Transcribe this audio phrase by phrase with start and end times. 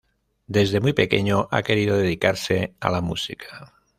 [0.47, 3.71] Desde muy pequeño ha querido dedicarse a la música.